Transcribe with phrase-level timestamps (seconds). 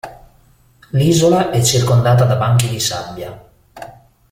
[0.93, 3.39] L'isola è circondata da banchi di sabbia.